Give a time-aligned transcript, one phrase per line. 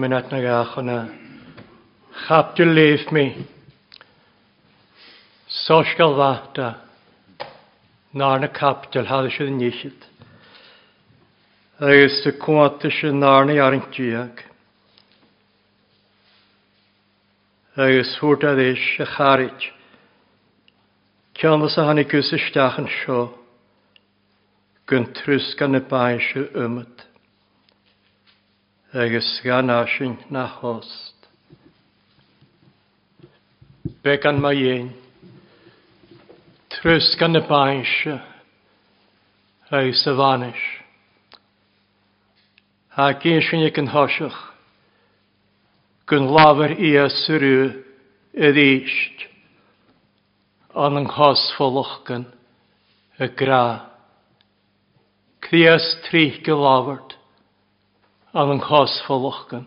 [0.00, 0.98] minut na gach yna.
[2.26, 3.24] Chap dy leif mi.
[5.48, 6.68] Sosgal fata.
[8.14, 10.06] Nar na cap dyl hadd eisiau dyn iechyd.
[11.80, 14.40] Agus dy cwant eisiau nar na iarn diag.
[17.76, 19.68] Agus hwrt a ddeis a charid.
[21.36, 23.20] Cianlas a hannig gwrs ystach yn sio.
[24.90, 27.09] Gyntrys gan y baes y ymwyd
[28.92, 31.14] agus gan asin na host.
[34.02, 34.88] Be gan mae ein,
[36.74, 38.16] trws gan y baensio,
[39.70, 40.64] agus y fanis.
[42.98, 44.40] A gyn sy'n ag yn hosiach,
[46.10, 47.70] gyn lafer i a syrw
[48.34, 49.22] y ddysg,
[50.74, 52.26] an yng nghos ffolwch gan
[53.22, 53.86] y gra.
[55.46, 57.09] Crias trich gylafer,
[58.32, 59.66] an an chos foloch gan.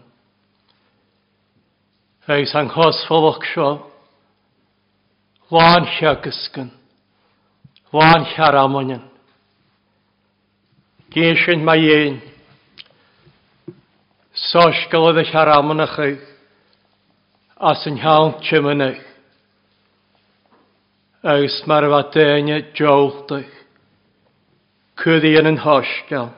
[2.27, 3.90] Eis an chos foloch sio,
[5.51, 6.71] Lán siagus gan,
[7.91, 9.04] Lán siar amonian.
[11.13, 12.21] Dyn sy'n mae ein,
[14.34, 16.21] Sos gylodd eich ar amon eich,
[17.60, 19.04] As yn hawn chymyn eich.
[21.23, 23.60] Eis mae'r fadeiniau jowlch eich,
[25.04, 26.32] Cwyddi yn yn hosgal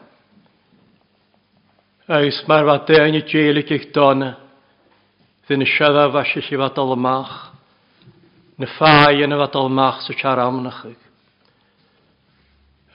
[2.07, 4.37] agus mar bha déine délik ich donna,
[5.47, 7.51] Dyn y siadda fasio chi fad olmach,
[8.57, 10.97] na ffai yn y fad olmach sy'n siar amnach ag.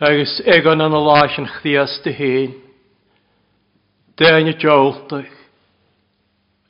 [0.02, 2.56] Agus egon yn y lais yn chdias dy hun,
[4.18, 5.14] déine diolch,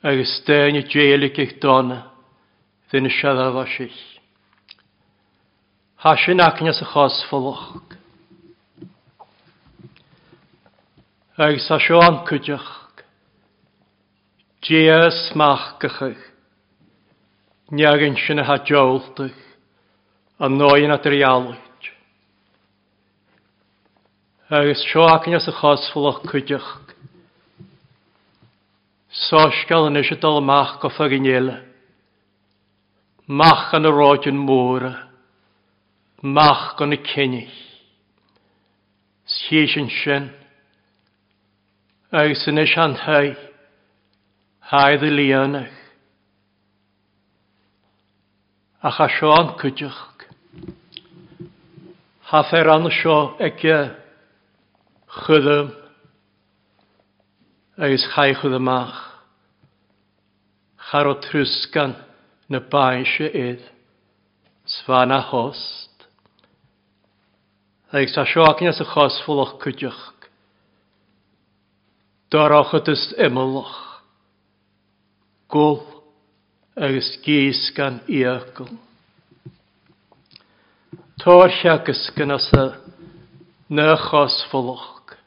[0.05, 2.03] agus déine délik ich donna,
[2.93, 4.05] dyn y siadda fasio fasys.
[6.05, 8.00] Hasyn acnias y chos ffolwch.
[11.41, 12.69] agus sa sio an cuideach.
[14.61, 16.21] Días machgachach,
[17.71, 19.33] neagan sin a hadjóltach,
[20.39, 21.57] a nóin a drialaid.
[24.51, 26.93] Agus seo acan as a chosfulach cuideach.
[29.11, 31.57] Sosgal yn eisiau dal mach goffa gynnele.
[33.27, 34.85] Mach yn y roed yn môr.
[36.21, 37.49] Mach gan y cynnig.
[39.25, 40.29] Sieis yn sy'n.
[42.11, 43.29] Eis yn eich anhau,
[44.67, 45.77] haidd y lianach.
[48.83, 50.25] Ach a sio an cwdioch.
[52.27, 53.77] Hath er an sio ege
[55.21, 55.71] chydym.
[57.79, 58.99] Eis chai chydymach.
[60.91, 61.95] Char o trwsgan
[62.51, 63.63] na bain sio idd.
[64.67, 66.09] Sfana host.
[67.95, 70.20] Eis a sio ac nes y chosfwl o'ch cwdioch.
[72.31, 73.75] Dorochat is immelach.
[75.51, 75.81] Gwl
[76.79, 78.69] agus gys gan iachol.
[81.19, 82.79] Tóirseachas gan as a
[83.69, 85.17] nachos folach.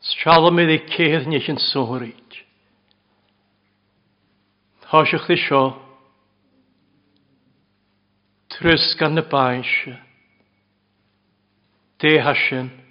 [0.00, 2.38] Stralamid iddi cedd nes yn sôrid.
[4.88, 5.60] Hosiwch di sio.
[8.56, 9.98] Trys gan na baisio.
[12.00, 12.72] Dehasyn.
[12.72, 12.83] Dehasyn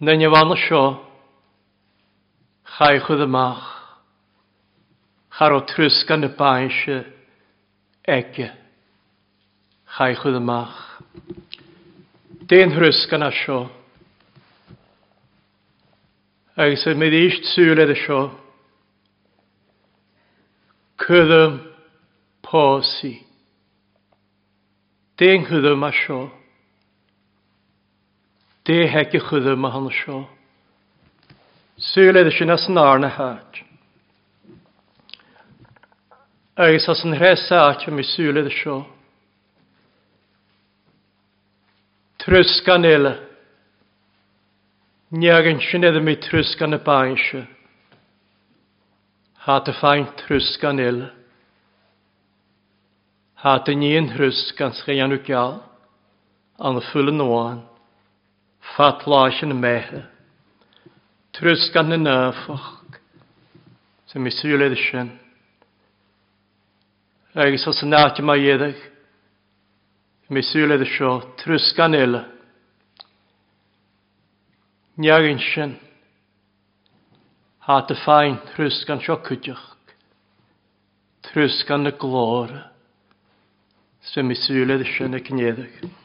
[0.00, 0.84] na ne bhana seo
[2.76, 3.66] chaichud amach
[5.36, 7.04] char o trus gan y na
[8.08, 8.48] ege,
[9.92, 11.02] chai chaichud amach.
[12.48, 13.68] Déon thrus gan a seo
[16.56, 18.20] agus yn mynd eich tsŵl edrych sio
[21.00, 21.60] cydym
[22.44, 23.14] posi.
[25.20, 26.39] Deng hydym a sio.
[28.64, 30.28] Dé heice chudde ma hanna seo.
[31.78, 33.64] Súle sin as an árna háit.
[36.56, 38.86] Agus as an réáte mi súle a seo.
[42.18, 43.16] Trus gan eile.
[45.10, 47.46] Neagan sin idir mi trus gan na bainse.
[49.42, 51.08] Tá a féin trus gan eile.
[53.40, 55.62] Tá a níon trus gan schéanú geall
[56.58, 57.69] an na fulla nóáin.
[58.60, 60.10] fatláisian mehe.
[61.40, 62.84] trus gan na náfach,
[64.06, 65.08] sa misúléide sin.
[67.34, 68.80] Agus as san náte mai dhéadach,
[70.28, 71.20] misúléide ysio.
[71.36, 72.24] trus gan éile.
[74.96, 75.78] Neagann sy'n.
[77.64, 78.36] há a ffain.
[78.52, 79.66] trus gan sio cuideach,
[81.22, 82.72] trus gan na glóra,
[84.02, 85.99] sa misúléide sin na cnéadach.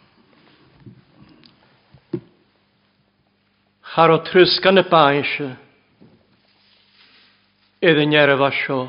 [3.96, 5.54] Har o trys gan y baise,
[7.80, 8.80] iddyn nier y fasio,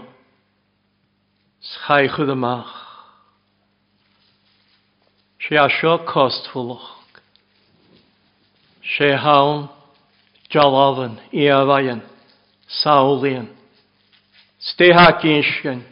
[1.63, 2.73] schaich ydy ymach.
[5.47, 6.89] Se asio costfulwch,
[8.97, 9.69] se hawn
[10.51, 12.03] jalafan, i afaen,
[14.59, 15.87] Ste ha gynsgen,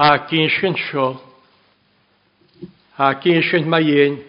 [0.00, 1.10] ha gynsgen sio,
[2.96, 4.22] ha gynsgen mae un,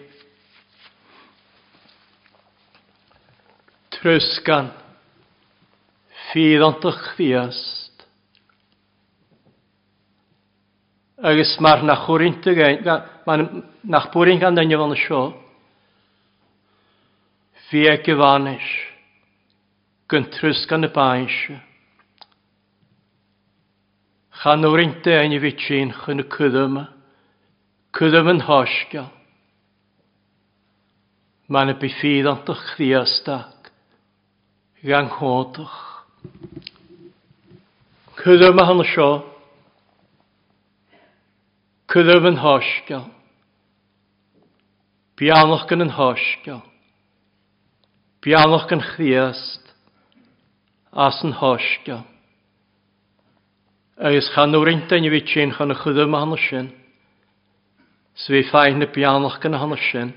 [4.04, 4.70] rysgan,
[6.30, 8.04] fydd ond ych fiast.
[11.24, 12.82] Agus mae'r nachwrin dy gain,
[13.24, 13.46] mae'n
[13.88, 15.20] nachbwrin gan dynia fan y sio,
[17.70, 18.66] fi e gyfanys,
[20.12, 21.38] gyntrys gan y baes.
[24.42, 26.82] Chanwrin dy ein i fi tîn chyn y cyddym,
[27.96, 29.08] cyddym yn hosgal.
[31.48, 33.53] Mae'n y byffydd ond ych ddiastad
[34.84, 36.06] ganghódach.
[38.20, 39.08] Cydym a hyn sio,
[41.92, 43.06] cydym yn hosgol,
[45.20, 46.62] bianwch gan yn hosgol,
[48.24, 49.72] bianwch gan chriast,
[50.92, 52.04] as yn hosgol.
[54.00, 56.68] Agus chanwr ein dyn i fi tîn chan y chydym a hyn sy'n,
[58.24, 60.14] swy ffain y bianwch gan hyn sy'n,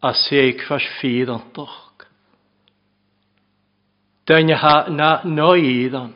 [0.00, 1.89] a seig fas ffydd antoch.
[4.30, 6.12] Dyna ha na no iddon,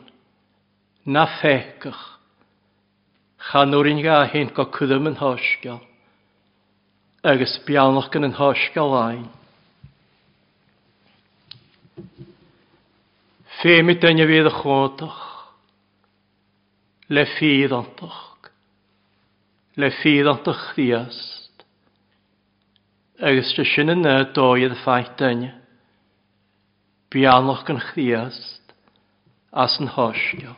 [1.04, 2.02] na fecach,
[3.50, 5.80] chan o'r chanwrin ga hyn go cwddym yn hosgol,
[7.26, 9.24] agos bialnoch gan yn hosgol ein.
[13.58, 15.18] Femi dyna fydd y chwodach,
[17.10, 18.22] le ffydd antach,
[19.74, 21.66] le ffydd antach ddiast,
[23.18, 25.52] agos dy sy'n yna doedd y ffaith dyna
[27.14, 28.74] bianach yn chriast
[29.54, 30.56] as yn hostio.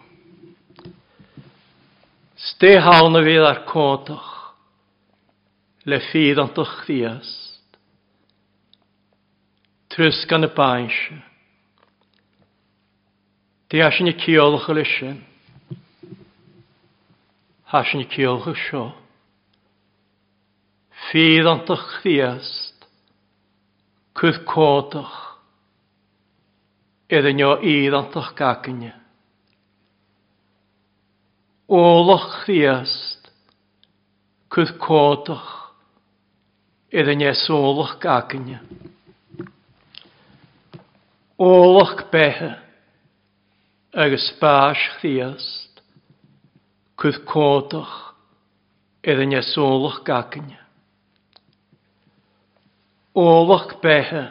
[2.40, 4.32] Ste hawn y fydd ar codach
[5.86, 7.66] le ffydd ond o'ch chriast.
[9.92, 11.20] Trys gan y baensio.
[13.70, 15.20] Di asyn i ciolwch y lysyn.
[17.72, 18.86] Hasyn i ciolwch y sio.
[21.06, 22.88] Ffydd ond o'ch chriast.
[24.16, 25.25] Cwyd codach.
[27.06, 28.90] Iddyn nhw idd antach gacinne.
[31.70, 33.28] Olwch chriast,
[34.50, 35.52] cwth codwch,
[36.90, 38.58] iddyn nhw sólach gacinne.
[41.38, 42.56] Olwch behe,
[43.94, 45.82] agus bas chriast,
[46.98, 47.94] cwth codwch,
[49.06, 50.58] iddyn nhw sólach gacinne.
[53.14, 54.24] Olwch behe,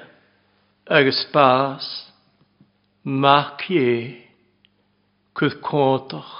[0.91, 2.11] agus bas chriast,
[3.05, 4.15] Mac ie
[5.37, 6.31] cwth cwntach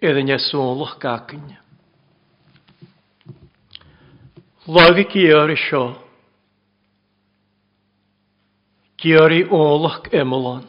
[0.00, 1.44] iddyn ni sôlwch gacyn.
[4.64, 5.82] Lagi gyr i sio,
[9.02, 10.68] Gyr i ôlwch ymlaen,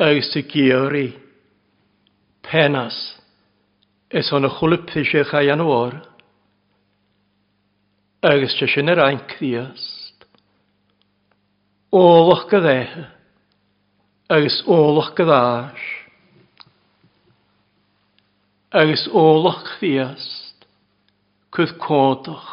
[0.00, 1.08] Agus y gyr i
[2.46, 2.96] penas.
[4.08, 6.00] Ys hwn y chwlyp ddysio chai anwar.
[8.24, 10.01] Agus ddysio yn yr ein ddias
[11.92, 13.04] ólach go réthe
[14.32, 15.82] agus ólach go ráis
[18.72, 20.64] agus ólach fiast
[21.52, 22.48] chud códach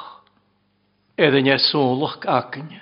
[1.15, 2.81] ar an esólach acanne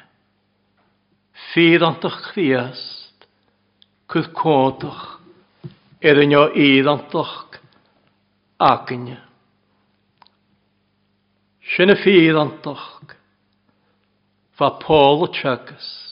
[1.53, 3.29] fíantach fiast
[4.09, 5.05] chud códach
[6.01, 7.61] antach
[8.57, 9.13] an
[11.67, 13.13] Sy'n y sinna antach
[14.57, 16.06] fa póla tegus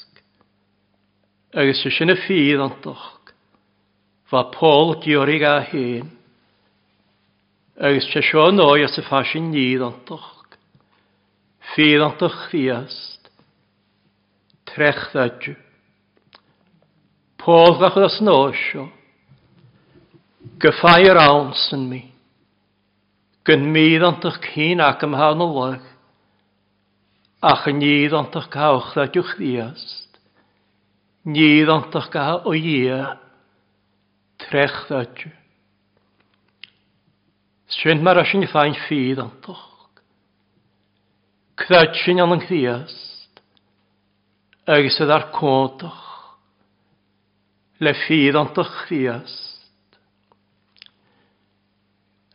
[1.55, 3.11] agus sy sin y ffydd ond doch.
[4.29, 6.11] Fa Paul diorig a hyn,
[7.77, 10.45] Agus se sio noi as y ffasin nid ond doch.
[11.73, 13.27] Ffydd ond doch chriast.
[14.63, 15.57] Trech ddadju.
[17.35, 18.87] Paul gach as sio.
[20.55, 22.01] Gyffai yr awns yn mi.
[23.43, 25.91] Gyn mi ond doch cyn ac ymhawn o lach.
[27.43, 30.04] Ach yn nid ond doch cawch ddadju chriast.
[31.25, 33.03] Níd antach gael o ie.
[34.37, 35.31] trech ddadju.
[37.75, 39.63] Swynt mae'r asyn i ffain ffydd antach.
[41.59, 43.41] Cdad sy'n yn ddiast.
[44.69, 46.03] Agus ydw ar cwntach.
[47.83, 49.97] Le ffydd antach ddiast.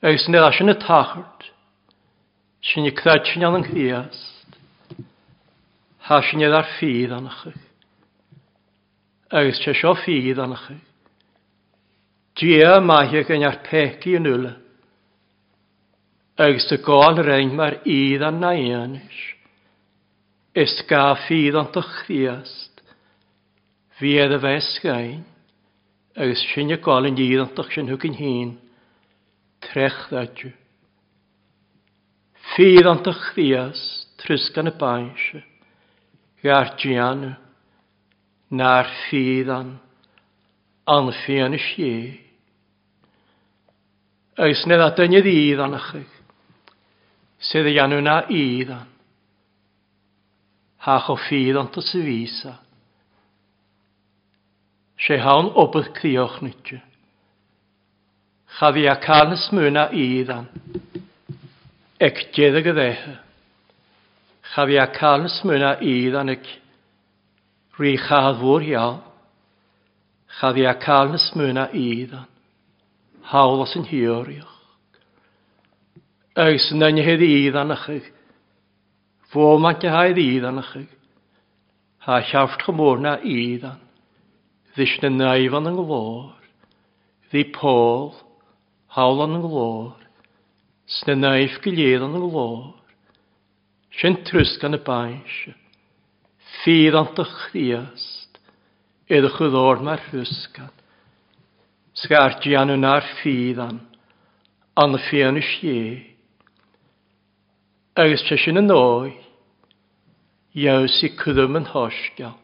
[0.00, 1.48] Agus yn edrych yn y tachart.
[2.64, 4.60] Sy'n i cdad sy'n anang ddiast.
[6.08, 7.44] Ha sy'n edrych ar ffydd anach
[9.30, 10.78] agus te seo ffydd anach chi.
[12.40, 14.54] Dia maithio gan ar peci yn ula,
[16.40, 19.18] agus dy gol rhain mae'r idd a'n naianis.
[20.56, 22.80] Is ga ffydd ond o chriast,
[24.00, 25.20] fi y fe sgain,
[26.16, 28.56] agus sy'n y gol yn idd ond o'ch sy'n hwgyn hyn,
[29.68, 30.50] trech ddadju.
[32.56, 35.44] Fydd ond o chriast, trys gan y bainse,
[36.42, 37.36] gair dianw
[38.50, 39.78] na'r ffyddan
[40.90, 41.92] anfian y si.
[44.40, 46.08] Oes nid adynydd iddan ychyg,
[47.50, 48.88] sydd y anw na iddan.
[50.80, 52.56] Hach o ffydd ond y syfisa.
[55.00, 56.78] Se hawn obydd crioch nid.
[58.58, 60.48] Chafi a cael ysmwna iddan.
[62.00, 63.14] Ec dydd y gyddeha.
[64.54, 66.48] Chafi a cael ysmwna iddan ec
[67.80, 68.98] Rhi chad fwr iawn.
[70.36, 72.26] Chad i a cael na smyna iddan.
[73.32, 74.56] Hawl os yn hiwriwch.
[76.44, 78.10] Ys yn yn hedd iddan ych ych.
[79.32, 80.92] Fo man ti haid iddan ych ych.
[82.04, 83.80] Ha siaft chymwr na iddan.
[84.76, 86.36] Ddys na naifan yn glor.
[87.30, 88.12] Ddi pôl.
[88.92, 89.96] Hawl yn glor.
[91.00, 92.74] Sna naif gilydd yn glor.
[93.96, 95.59] Sy'n trwsg gan y bain sy'n.
[96.60, 98.40] Fydd an dy chriast,
[99.08, 100.72] edrych y ddod mae'r hwsgan.
[102.00, 103.80] Sgar an yn ar fydd an,
[104.76, 105.82] an y ffian y sie.
[108.00, 109.12] Agus tresyn yn oi,
[110.58, 112.36] iaws si cwddwm yn hosgal,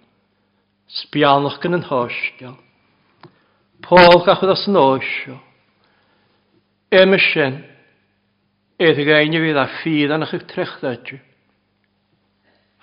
[1.02, 2.56] sbianwch gan yn hosgal.
[3.82, 5.38] Paul gachod as yn oesio.
[6.90, 7.60] Emysyn,
[8.78, 11.18] edrych ein i fydd a ffydd anach i'ch trechdadju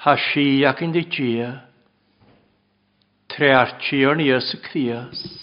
[0.03, 1.49] ha si ac yn dy gia,
[3.31, 5.37] tre archi o'n i ys y criast.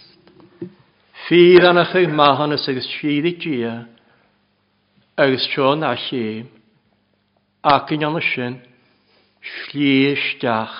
[1.25, 3.73] Fydd an ych mahan ys agos si dy gia,
[5.17, 6.45] agos a si,
[7.65, 8.61] ac yn an ysyn,
[9.41, 10.77] sliestach,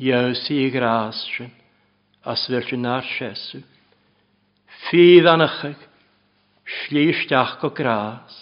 [0.00, 1.52] iews i gras sin,
[2.24, 3.60] as virgin ar siesu.
[4.88, 5.86] Fydd an ych eich,
[6.64, 8.40] sliestach o gras,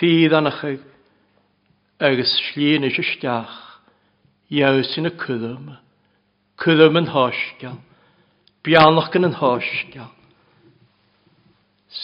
[0.00, 0.64] fydd an ych
[2.00, 3.54] agus slíon is isteach,
[4.54, 5.72] Iawsyn y cwddwm,
[6.62, 7.80] cwddwm yn hosgiol,
[8.64, 10.12] bianach yn yn hosgiol.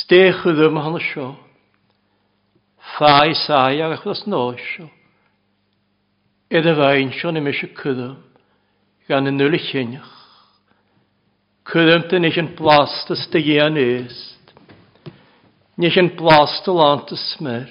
[0.00, 1.28] Ste cwddwm hon y sio,
[2.94, 4.88] ffai sai ag achos nosio.
[6.50, 8.18] Edd y fain sio ni mis y cwddwm,
[9.06, 10.10] gan yn nŵl y chynach.
[11.70, 14.52] Cwddwm dyn eich yn blast ysdygian est,
[15.78, 17.70] nech yn blast o lant y ysmer,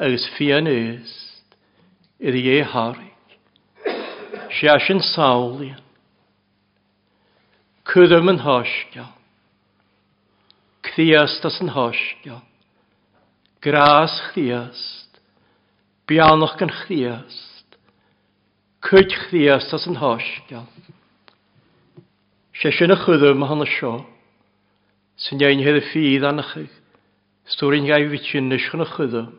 [0.00, 1.56] agus fian eist
[2.22, 3.08] i'r ie harig.
[4.52, 5.80] Sias yn sawlian.
[7.88, 9.08] Cwddym yn hosgia.
[10.86, 12.40] Cthiast as yn hosgia.
[13.64, 15.20] Gras chdiast.
[16.08, 17.76] Bianoch gan chdiast.
[18.86, 20.64] Cwyd chdiast as yn hosgia.
[22.56, 23.96] Sias yn y chwddym hon y sio.
[25.20, 26.68] Sy'n iawn hedd y ffydd anach chi.
[27.52, 29.30] Stwrin gael fytyn nysg yn y chwddym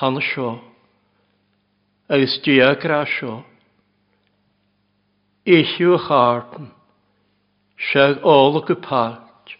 [0.00, 0.72] han sio.
[2.12, 3.42] agus dia gra sio.
[5.46, 6.68] Eisiw a chartan,
[7.88, 9.54] seag ólach y palt,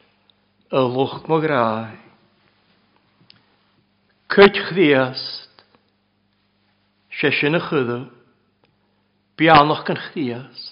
[0.69, 1.97] y lwch mo grai.
[4.33, 5.65] Cyd chdiast,
[7.17, 7.99] se sy'n y chydw,
[9.41, 10.71] bianach gan chdiast.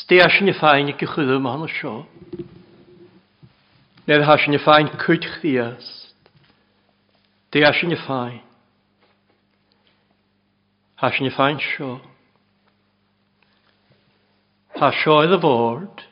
[0.00, 1.94] Steas yn y ffain i chydw ma'n o sio.
[4.08, 6.09] Nid has yn y ffain cyd chdiast.
[7.52, 8.42] Dé a sin fáin.
[10.96, 12.00] Tá sin fáin seo.
[14.78, 16.04] Tá seoid a bhórd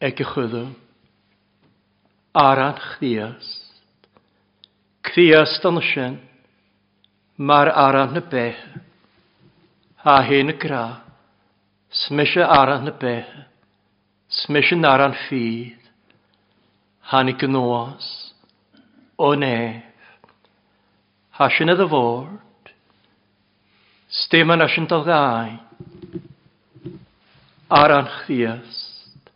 [0.00, 0.74] ag e go chudum.
[2.34, 3.80] Aran chríast.
[5.02, 6.20] Chríast an sin
[7.38, 8.82] mar aran na béthe.
[10.04, 11.02] Tá hé na grá.
[11.90, 13.46] Smise aran na béthe.
[14.28, 15.80] Smise aran fíd.
[17.10, 18.34] Hannig go nóas.
[19.16, 19.87] Ó néh
[21.38, 22.44] hasin ydd y ford,
[24.08, 25.58] Stem yn asyn dal gai.
[27.68, 29.28] ar an chdiast,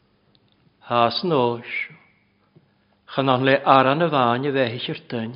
[0.88, 1.68] has nos,
[3.12, 5.34] chan le ar an y fain y ddehich i'r dyn,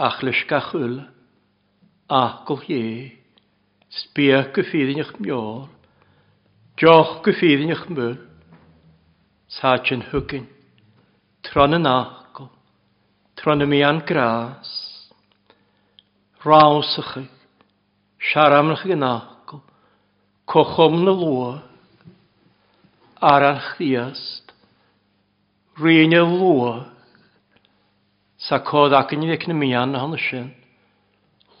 [0.00, 0.96] ach lys gachwyl,
[2.08, 3.12] ach gwlhie,
[3.92, 5.68] sbiach gyffyddin eich miol,
[6.80, 8.16] joch gyffydd gyffyddin i'ch myl,
[9.58, 10.48] sachin hwgyn,
[11.44, 12.48] tron yn achgol,
[13.36, 14.85] tron y mi an gras,
[16.46, 17.26] rásacha,
[18.30, 19.60] searamnacha gan ácail,
[20.46, 21.62] cochom na lua,
[23.20, 24.52] arach ddiast,
[25.82, 26.86] rina lua,
[28.38, 30.52] sa cod ac yn ddec na mian na honna sin,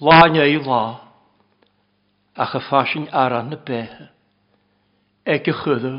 [0.00, 0.84] i lá,
[2.36, 4.10] a fásin aran na bethe,
[5.26, 5.94] ag y chyddo.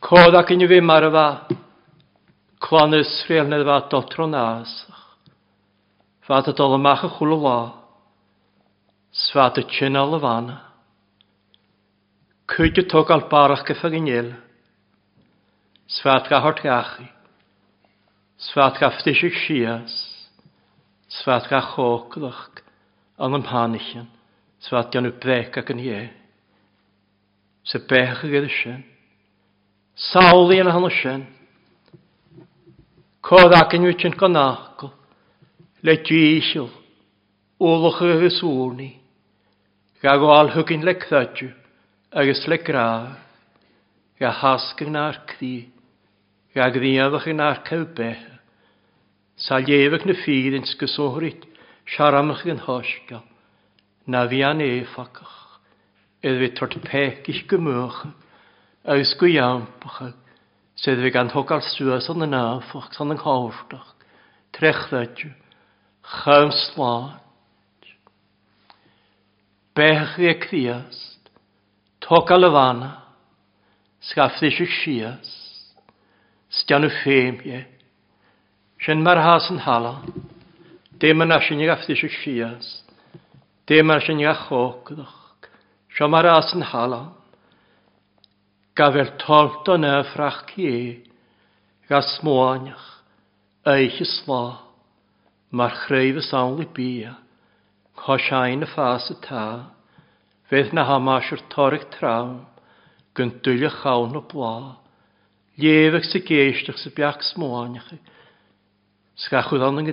[0.00, 1.26] Cod ac yn fi mar y fa,
[2.58, 4.99] clon Israel na fa dotron asach,
[6.30, 7.58] Fata dol amach a chwla lá.
[9.10, 10.60] Svata chin a lafana.
[12.46, 14.28] Cwyd y tog al barach gyffag yn iel.
[15.90, 17.08] Sfat ga hort gachi.
[18.46, 19.96] Sfat ga ftysig sias.
[21.10, 22.62] Sfat ga choglach
[23.18, 24.06] an am hanichan.
[24.62, 25.98] Sfat gan y brec ac yn ie.
[27.66, 28.86] Se bech ag ydy sin.
[29.98, 31.26] Sawl i yn hanno sin.
[33.18, 34.94] Cod ac yn wyt yn gynachgol
[35.82, 36.70] le dîisiol,
[37.60, 39.00] ólach agus úrni,
[40.02, 41.48] ga gwaal hygin le cthadju,
[42.12, 43.16] agus le graaf,
[44.20, 45.70] ga hasgyn ar cdi,
[46.54, 48.28] ga gddiaddach yn ar cywbeth,
[49.40, 51.48] sa llefach na ffydd yn sgysohrit,
[51.88, 53.24] siaramach yn hosgal,
[54.04, 55.36] na fi an efacach,
[56.20, 58.04] edd fi tort i'ch gymwch,
[58.84, 60.12] agus gwyambach,
[60.76, 63.94] sydd fi gan hogal sŵas yn y nafach, san yng nghawrdach,
[64.52, 65.32] trechdadju,
[66.10, 67.20] chawsláid.
[69.74, 71.30] Bechri a criast,
[72.00, 72.90] toca lefana,
[74.02, 75.30] sgaffdys y sias,
[76.50, 77.60] stian y ffeimie,
[78.82, 80.00] sy'n mar has yn hala,
[81.00, 82.70] dim yn asyn i gaffdys sias,
[83.70, 85.46] dim ar sy'n i achogdach,
[85.94, 87.04] sy'n mar has yn hala,
[88.74, 91.04] gafel tolt o'n efrach cie,
[91.86, 92.88] gas moanach,
[93.70, 94.08] eich y
[95.50, 97.16] mar chreif y sawl i bia,
[98.04, 99.46] chosiain y ffas y ta,
[100.50, 102.44] fedd na hamas yr torig trawn,
[103.18, 104.54] gyntwyl y chawn o bla,
[105.60, 107.90] llefach sy geistach sy biach smoaniach,
[109.26, 109.90] sgachwyd o'n yn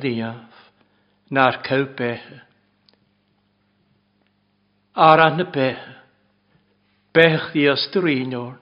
[1.34, 2.40] na'r cyw behe.
[4.96, 5.98] Aran y behe,
[7.14, 8.56] bech ddi ystyrinior,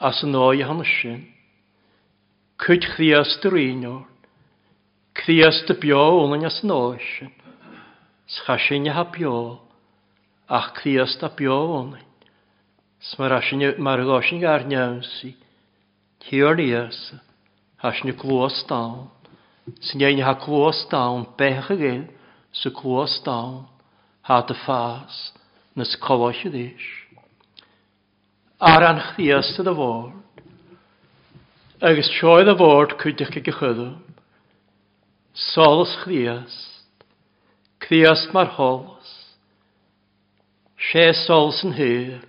[0.00, 1.20] as yn o'i hanesin,
[2.62, 4.04] cwyd chdi ystyrinior,
[5.14, 7.10] Criast dy bio o'n ôl yn ys noes.
[8.26, 9.60] Schasin ha bio.
[10.50, 12.02] Ach criast a bio ôl yn.
[13.12, 15.36] Smarasin mar gosin gar newsi.
[16.26, 16.98] Hior nias.
[17.78, 19.10] Hasni glwys dawn.
[19.86, 21.28] Sy'n ein ha glwys dawn.
[21.38, 22.08] Bech agael.
[22.52, 23.68] Sy glwys dawn.
[24.26, 25.30] Ha dy ffas.
[25.78, 26.88] Nes colos y ddys.
[28.58, 30.42] Ar an chriast y dy ford.
[31.84, 33.92] Agus sioedd y ford cwydych chi gychyddo.
[35.34, 36.84] Solus chriast,
[37.80, 39.10] criast mar holus,
[40.92, 42.20] Se sols yn hyr,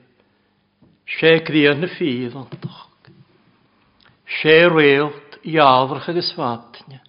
[1.05, 2.87] sé crian na ffydd ontach,
[4.39, 7.01] Se reilt i alfrach ag ysfatnia,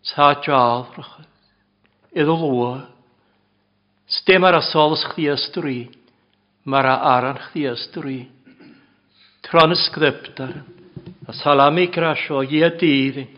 [0.00, 1.18] sa afrach,
[2.16, 2.86] iddo lwa,
[4.08, 5.92] stem ar a solus chriast rin,
[6.64, 8.30] mar a aran chdiast rin.
[9.44, 10.54] Tron y sgryptar,
[11.28, 13.37] a salami grasio, ie dyddyn,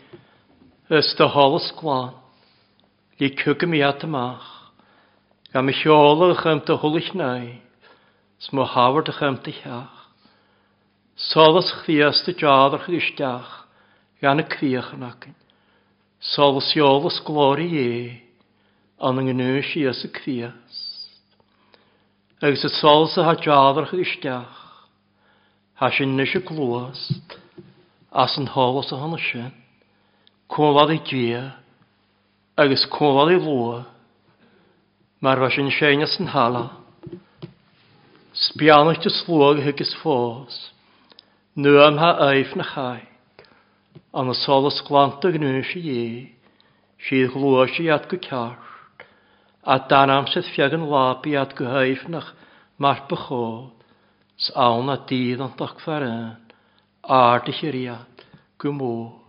[0.91, 2.17] ys dy holas glan,
[3.15, 4.47] i cwg i at ymach,
[5.53, 7.61] gam i mi siolach am dy hwlych nai,
[8.43, 10.01] smw hawr ych am dy hiach,
[11.15, 13.53] solas chfias dy jadarch dy stiach,
[14.19, 15.37] gan y cfiach yn acyn,
[16.33, 17.95] solas iolas glori e,
[18.99, 20.83] an yng ngynwys i ys y cfias.
[22.43, 24.59] Agus y solas y ha jadarch dy stiach,
[25.79, 27.39] ha sy'n nes y glwast,
[28.11, 29.60] as yn holas y hon y
[30.51, 31.43] cólad i ddia,
[32.59, 33.85] agos cólad i lwa,
[35.23, 36.65] mar was yn seinas yn hala.
[38.35, 40.57] Sbianach dy slwag hygys ffos,
[41.55, 42.99] nw am ha eif na chai,
[44.11, 46.03] an y solas glant ag nhw si i,
[47.07, 48.59] sydd glwys i ad gwy car,
[49.63, 52.33] a dan am sydd ffiag yn lab i ad gwy eif nach
[52.75, 53.71] mar bychod,
[54.49, 56.35] s'awn a dydd an dach faren,
[57.07, 58.27] ardych iriad,
[58.59, 59.20] gwymwyd.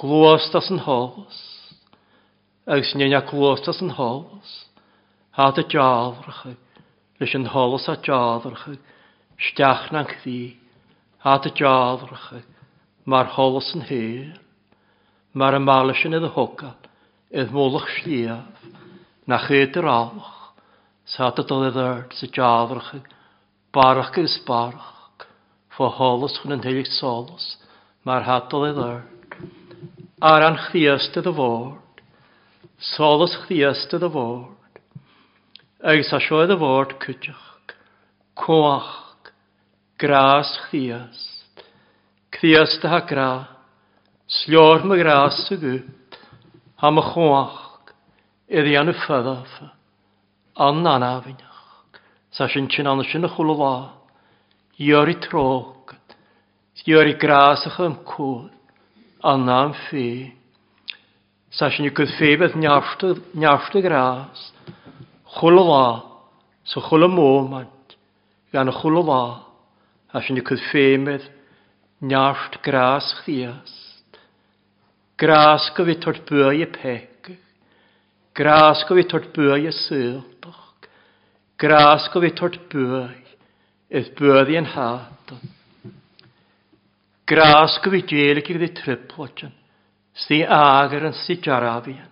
[0.00, 0.82] Klostas en.
[2.64, 3.94] Als je naar klostas en.
[5.30, 6.56] Had het javerige.
[7.18, 8.78] Dus een hals had javerige.
[9.36, 10.60] Stach naar kwee.
[11.16, 12.42] Had het javerige.
[13.04, 14.40] Maar hals en heer.
[15.32, 16.76] Maar een malusje in de hokka.
[17.28, 18.38] In het molig schlief.
[19.24, 20.12] Na geet er al.
[21.04, 22.04] Zat het al in de.
[22.08, 23.00] Zit javerige.
[23.70, 25.10] Parach is parach.
[25.68, 27.58] Voor hals van een heilig solus.
[28.02, 29.19] Maar had het de aard.
[30.20, 32.00] ar an chdiast y ford,
[32.76, 34.56] solas chdiast y ford,
[35.80, 37.72] Ag sa sio y ford cydioch,
[38.36, 39.32] coach,
[39.96, 41.64] gras chdiast,
[42.36, 43.30] chdiast ha gra,
[44.28, 46.20] slior my gras y gwt,
[46.84, 47.96] ha my coach,
[48.44, 49.56] iddi an y ffyddaf,
[50.60, 51.96] an anafynach,
[52.28, 53.74] sa sy'n chyn an sy'n y chwlw la,
[54.84, 56.16] iori trogad,
[56.84, 58.59] iori gras ych ym ymcwyd,
[59.22, 60.32] an naam fi.
[61.50, 64.44] Sa sin i cwyd ffebeth neafta gras,
[65.36, 65.84] chwla fa,
[66.64, 67.96] so chwla mômant,
[68.54, 69.22] gan y chwla fa,
[70.14, 71.26] a sin i cwyd ffebeth
[72.00, 74.20] neaft gras chdiast.
[75.20, 77.34] Gras gyfi tord bwa i peg,
[78.32, 80.88] gras gyfi tord bwa i sylbach,
[81.60, 83.24] gras gyfi tord bwa i,
[83.90, 85.50] ydd bwa i yn hadon.
[87.30, 89.52] Grásku vi djelikir vi tröpplotjan.
[90.14, 92.10] Sti agaren sti jarabian.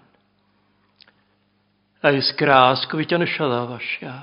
[2.02, 4.14] Eis grásku vi djana shalavashja.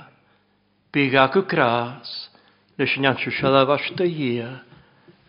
[0.92, 2.30] Bigaku grás.
[2.78, 4.64] Le shnjansu shalavashta jia.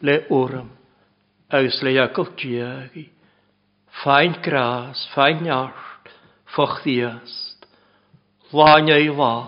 [0.01, 0.69] Le uram.
[1.51, 3.09] Eis le jakov djegi.
[4.43, 5.73] gras, fain fein
[6.45, 7.67] Foch ddiast.
[8.53, 9.47] Lanya i la.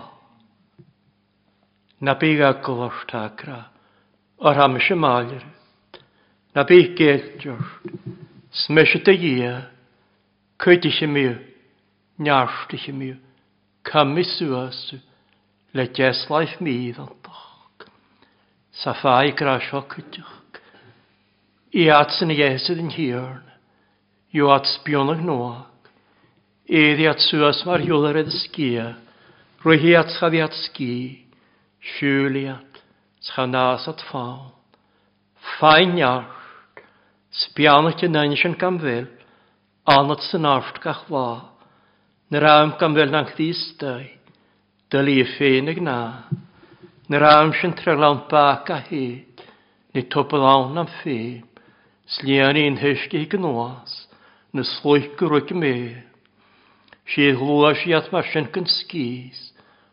[2.00, 3.64] Na bigaku vashtakra.
[4.40, 5.59] Ar hamishe maljeru.
[6.54, 7.62] Na bych geitjor,
[8.50, 9.52] smysio dy ia,
[10.58, 11.28] cydych i mi,
[12.18, 13.10] niarstych i mi,
[13.86, 14.98] cymu sŵasw,
[15.74, 17.86] le geslaeth mi ddantach.
[18.74, 20.34] Sa ffai grasio cydych.
[21.70, 23.46] I at atsyn iesydd yn hirn,
[24.34, 25.86] yw at sbionag noag,
[26.66, 28.88] eddi at sŵas mar hiwlar edd sgia,
[29.62, 30.98] rwy hi at chaddi at sgi,
[31.94, 32.82] siwli at,
[33.30, 34.50] chanasat ffawn,
[35.54, 36.39] ffain iar,
[37.30, 39.04] Sbianach yn ein sy'n gam fel,
[39.86, 41.26] anad sy'n arft gach wa,
[42.34, 44.02] nyr am fel na'n chdistau,
[44.90, 45.98] dyl i ffein ag na,
[47.06, 49.44] nyr am sy'n trelawn bac a hyd,
[49.94, 51.46] ni tobl awn am ffeim,
[52.10, 54.08] slian i'n hysgu i gynwas,
[54.50, 55.76] na slwych gyrwyd me.
[57.06, 59.52] Si hlwa si at mae sy'n gynskis,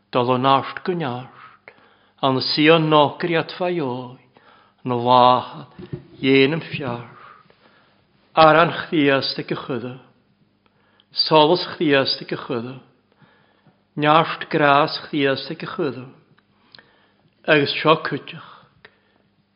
[0.10, 1.76] dal o'n arft gyniarft,
[2.26, 4.18] an si o'n nogri at faioi,
[4.90, 5.86] na lahat,
[6.18, 7.17] ie'n yn fiarft.
[8.38, 9.96] Aran chdias dy gychwyddo.
[11.10, 12.76] Solus chdias dy gychwyddo.
[13.98, 16.04] Neaft gras chdias dy gychwyddo.
[17.50, 18.52] Agus sio cwtioch.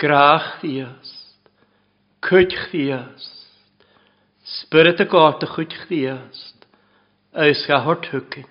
[0.02, 1.13] Grach chdias.
[2.26, 3.30] Cwt chdias.
[4.41, 6.41] Spirit y gota chwt chdias.
[7.38, 8.50] Agus gahor tywcyn.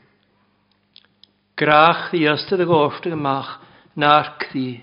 [1.58, 3.56] Grach chdias dy gofta gymach
[3.98, 4.78] na'r cdi.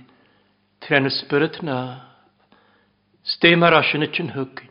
[0.84, 2.04] Tren y spirit na.
[3.24, 4.67] Stem ar asyn y chyn hwgi.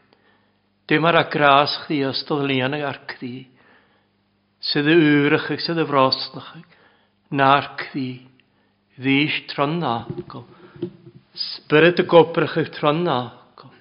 [0.86, 2.04] Dim ar a gras chdi
[2.46, 3.48] lian ag ar crí.
[4.62, 4.94] Sydd y
[5.26, 6.76] wrach ag sydd y frosnach ag.
[7.34, 8.22] Na'r crí.
[8.94, 10.46] Ddys tronna agol.
[11.34, 13.74] Sbryd y gobrach ag tronna agol.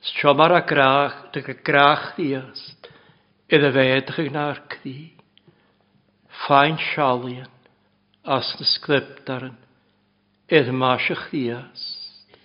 [0.00, 2.88] Strom ar a grach, ag a grach chdi yst.
[3.52, 5.12] Iddo fedach ag na'r cdi.
[6.46, 7.52] Fain sialian.
[8.24, 9.60] As na sglipdaran.
[10.48, 12.36] Iddo mas ag chdi yst.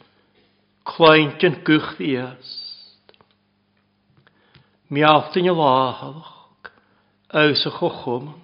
[0.84, 2.67] Cloent yn gwych ddiast
[4.90, 6.34] miaftin y láhalach,
[7.30, 8.44] aus y chochwman,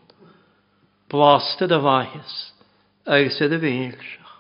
[1.08, 2.34] blastad y fahis,
[3.06, 4.34] agus y ddeilsach.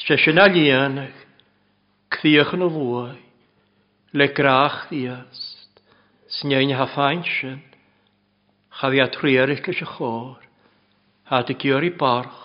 [0.00, 1.18] Stresion a lianach,
[2.12, 3.18] cfiach yn y lwy,
[4.16, 5.82] le grach ddiast,
[6.40, 7.60] snein ha sy'n,
[8.78, 10.40] chaddi a trierich gys y chôr,
[11.28, 12.40] ha dy gyr i barch,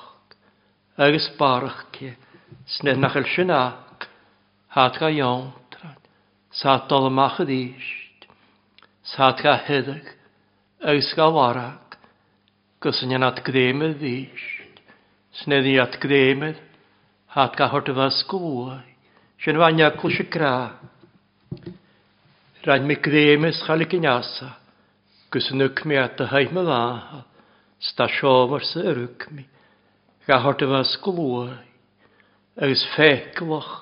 [0.98, 2.16] agos barch ge,
[2.68, 4.10] snedd nach el sy'n ac,
[4.76, 5.54] ha ga gael iawn,
[6.52, 8.07] sa dolymach y ddysg.
[9.08, 10.04] Sátha hideg,
[10.84, 11.96] ga galwarag,
[12.84, 14.82] gos yn atgdemydd ddysg,
[15.40, 16.60] at atgdemydd,
[17.32, 18.84] hat ga hort yfa sgwai,
[19.40, 20.52] sy'n fanya clwys y gra.
[22.66, 24.52] Rhaid mi gdemys chalig yn asa,
[25.32, 25.72] gysyn yw
[26.04, 27.24] at y haid my dda,
[27.94, 29.48] stasiom ar sy'n yrwg mi,
[30.28, 31.64] ga hort yfa sgwai,
[32.60, 33.74] agus feclwch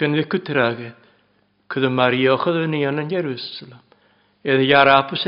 [0.00, 1.02] gynfyd gwtragedd,
[1.70, 3.85] cydw Marioch oedd yn ion yn Jerusalem.
[4.46, 5.24] Edd jarapus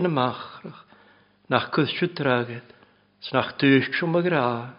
[0.00, 0.78] yn y machrach,
[1.52, 2.64] nach kustju traget,
[3.20, 4.72] snach tuustju me gra,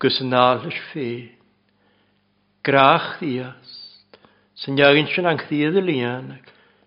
[0.00, 0.78] kussen alles
[2.64, 3.20] Grach Graach
[4.56, 5.42] sy'n sen sy'n ang
[5.76, 6.44] y lianag,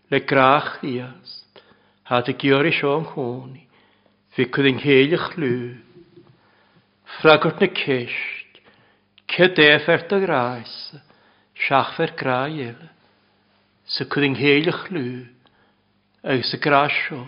[0.09, 1.61] le grach diast,
[2.03, 3.67] had ik jori sjong honi,
[4.35, 5.77] vi kudin heilig lu.
[7.21, 8.59] Fragort ne kest,
[9.27, 10.99] ket efert a graise,
[11.53, 12.75] schach ver graie,
[13.85, 15.27] se kudin heilig lu
[16.23, 17.27] agus sa grásio,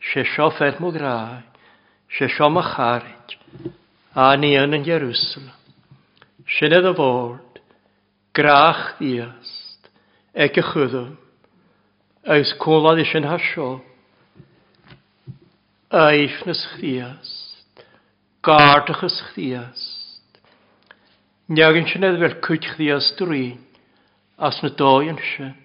[0.00, 1.42] se sio fel mw grai,
[2.08, 3.36] se sio ma charid,
[4.16, 5.52] a ni yn yn Jerusalem.
[6.56, 7.60] Sinedd y ford,
[8.32, 9.90] grach ddiast,
[10.32, 11.12] ag y chwydwm,
[12.24, 13.68] agus cwlad eisiau'n hasio,
[15.92, 17.84] eifnys chdiast,
[18.46, 20.40] gardachys chdiast,
[21.52, 23.60] niagyn sinedd fel cwyd chdiast drwy'n,
[24.40, 25.56] as na dóin sin,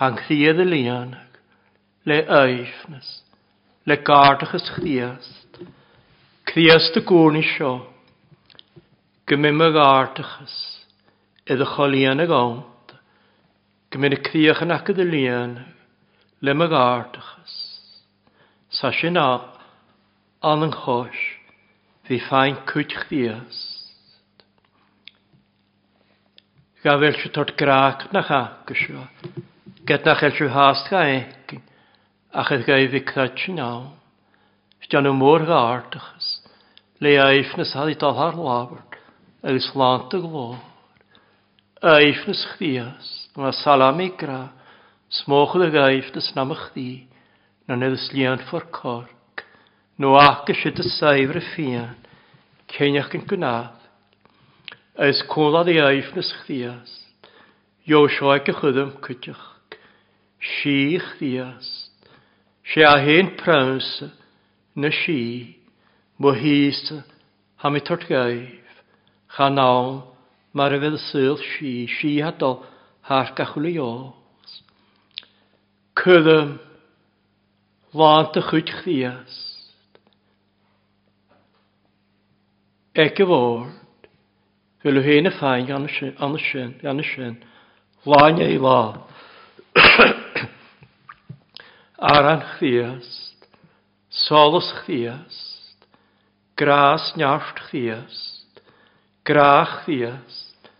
[0.00, 1.33] hang thiad y lianach
[2.04, 3.22] le éifnas,
[3.86, 5.58] le gardachas chríast,
[6.44, 7.86] chríast a gúni sio,
[9.26, 10.56] gymym y gardachas,
[11.48, 12.92] idd a cholíon a gánt,
[13.90, 15.56] gymim a críach yn ac y líon,
[16.44, 17.56] le a gardachas.
[18.68, 19.40] Sa sin a,
[20.42, 21.20] an an chos,
[22.04, 23.70] fi fain cwt chríast.
[26.84, 29.08] Ga fel si tord graach na chacasio,
[29.86, 31.64] get na chael si hast ga eicin,
[32.34, 33.92] ach yd gaif i cratch naw.
[34.82, 36.26] Stian nhw môr gaardachas,
[36.98, 38.98] le aif nes hadi dal har labert,
[39.46, 40.58] agos lant y glor.
[41.94, 44.48] Aif nes chdias, na salam i gra,
[45.22, 46.88] smoch yd gaif nes nam y chdi,
[47.68, 49.46] na nid ysliant ffwr corc,
[50.02, 51.94] no ac ysyd y saifr y ffian,
[52.74, 53.78] ceniach yn gynaf,
[55.06, 57.00] ys cwlad i aif nes chdias,
[57.86, 59.48] Joshua gychydym cydych,
[60.40, 61.83] si chdias,
[62.74, 64.10] Si a hen prasa
[64.74, 65.54] na si,
[66.18, 67.04] mo hísta
[67.62, 68.82] ha mi tort gaif
[69.30, 70.02] cha ná
[70.52, 72.50] mar a bheith si sí sí hatá
[73.06, 74.50] haar gachula jós.
[75.94, 76.58] Cydym
[77.94, 79.70] lánt a chwyd chdiast.
[82.94, 83.70] Ec y ford,
[84.82, 87.38] fel yw hyn y ffain gan y sin, gan y sin, gan y sin,
[88.02, 89.06] láin ei lá.
[91.98, 93.46] Aran chdiast,
[94.10, 95.78] solus chdiast,
[96.56, 98.58] gras njaft chdiast,
[99.24, 100.70] grach chdiast,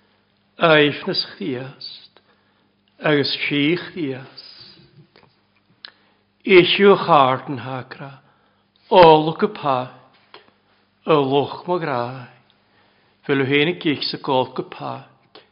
[0.58, 2.18] eifnes chdiast,
[2.98, 4.82] agus si chdiast.
[6.42, 8.18] Isiw charden hagra,
[8.90, 10.42] olwg y pat,
[11.06, 12.26] y lwch mo grai,
[13.22, 15.42] fel yw hyn y gich sy'n golwg y pat,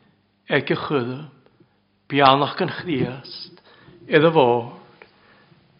[0.50, 1.26] ag y chydym,
[2.10, 3.62] bianach yn chdiast,
[4.10, 4.81] iddo fod.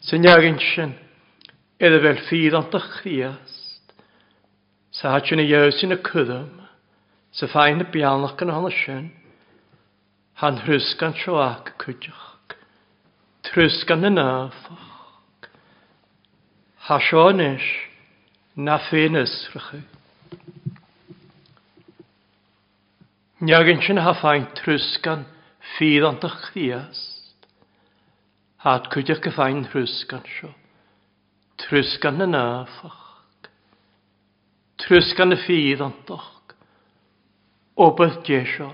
[0.02, 0.96] Sy'n agyn sy'n
[1.78, 3.92] iddo fel ffydd ond ych chriast.
[4.90, 6.56] Sa hat sy'n ei iawn sy'n y cwddym.
[7.30, 9.06] Sa ffain y bianach yn hon sy'n.
[10.42, 12.56] Han rhysgan sio ac y cwdioch.
[13.46, 15.46] Trysgan y nafach.
[16.88, 17.70] Ha sio nes
[18.58, 19.84] na ffyn ysrychu.
[23.46, 25.28] Niagyn sy'n ha ffain trysgan
[25.76, 26.50] ffydd ond ych.
[28.62, 30.52] Had cwydych gyffain rhwysgan sio.
[31.58, 33.00] Trwysgan yn afach.
[34.78, 36.54] Trwysgan y ffydd antoch.
[37.74, 38.68] Obydd jesio.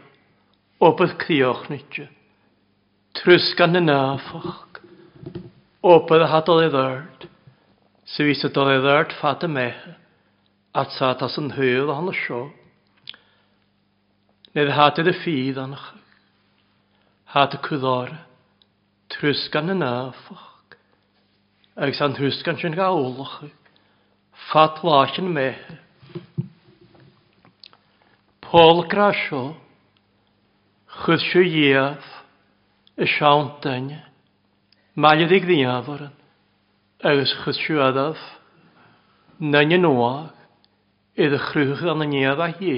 [0.85, 2.05] Obydd crioch nidja.
[3.16, 4.83] Trwysgan yn afach.
[5.81, 7.24] Obydd hadol i ddyrd.
[8.12, 9.96] Sfys y dol i ddyrd ffad y mehe.
[10.77, 12.44] A ta tas yn hwyl o'n y sio.
[14.53, 15.94] Nid hadid y ffydd anach.
[17.33, 18.27] Had y cwddorau
[19.12, 20.77] trwsgan yn afach,
[21.79, 23.40] ac sa'n trwsgan sy'n gawlach,
[24.49, 25.49] Fat lach yn me.
[28.44, 29.59] Paul Grasio,
[31.03, 32.07] chwyd sio iaf,
[32.97, 33.90] y siawn dyn,
[34.99, 36.09] Mae'n ydig ddiafr,
[37.07, 38.23] agos chwyd sio adaf,
[39.38, 40.33] nyn yn oag,
[41.18, 42.75] idd y chrwych an y niaf a hi,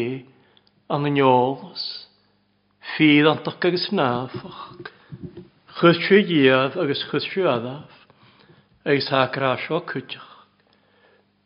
[0.92, 1.86] an y niolus,
[2.92, 4.90] ffydd an dach agos nafach.
[5.80, 7.92] Chwysiw diaf agus chwysiw adaf,
[8.84, 10.32] agus hagrasio cwtioch.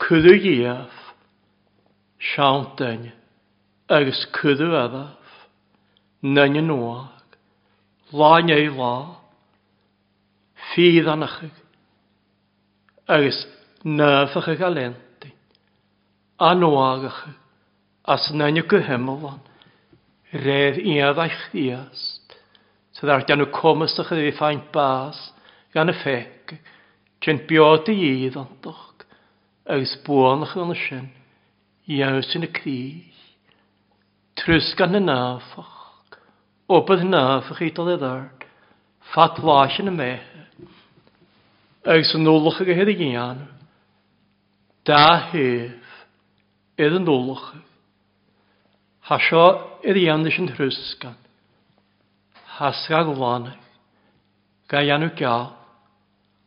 [0.03, 0.97] Cwydw diaf,
[2.33, 3.13] siawntain,
[3.87, 5.37] agus cwydw adaf,
[6.27, 7.39] nyn yn oag,
[8.11, 8.97] laen ei la,
[10.73, 11.55] ffydd anachig,
[13.07, 13.39] agus
[13.87, 15.31] nefach ag alenti,
[16.43, 17.23] anoagach,
[18.03, 19.39] as nyn y gyhymolan,
[20.43, 22.05] redd iadd a'ch dias,
[23.05, 25.19] Fyddai'r gan y comys ych chi ffaint bas
[25.77, 26.55] gan y ffeg.
[27.21, 29.03] Tyn biod i idd antoch.
[29.69, 31.11] Agus bwon ych yn y sin.
[31.93, 33.19] Iaws yn y crig.
[34.41, 36.17] Trws gan y nafach.
[36.73, 38.47] Obydd nafach i dal i ddard.
[39.13, 40.23] Fat lash yn y meh,
[41.85, 43.43] Agus yn nôlwch ag hyd i gian.
[44.89, 45.93] Da hef.
[46.81, 47.51] Idd yn nôlwch.
[49.13, 49.45] Hasio
[49.85, 51.21] idd i andys yn trws gan
[52.59, 53.53] hasgagwlan
[54.71, 55.53] gayanw gael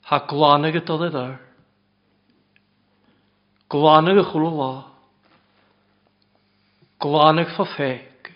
[0.09, 1.43] ha glanag y dod edrych.
[3.67, 4.71] Glanag y chwlw la.
[7.03, 8.31] Glanag ffa ffeg.